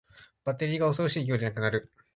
[0.45, 1.91] バッテリーが恐ろしい勢いでなくなる